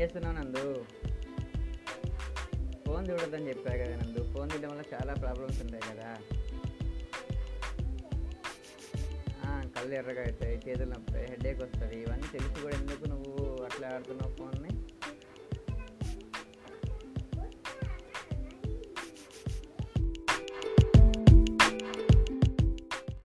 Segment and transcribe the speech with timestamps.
[0.00, 0.84] చేస్తున్నావు నందు?
[2.86, 4.22] ఫోన్ చూడొద్దని చెప్పా కదా నందు.
[4.32, 6.10] ఫోన్ చూడడం వల్ల చాలా ప్రాబ్లమ్స్ ఉంటాయి కదా.
[9.76, 11.96] కళ్ళు ఎర్రగా అవుతాయి చేతులు నొప్పి హెడేక్ వస్తుంది.
[12.00, 14.69] ఇవన్నీ తెలిసి కూడా ఎందుకు నువ్వు అట్లా ఆడుతున్నావు ఫోన్ని